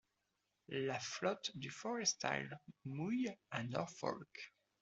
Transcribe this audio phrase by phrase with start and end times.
[0.87, 4.51] La flotte du Forrestal mouille à Norfolk.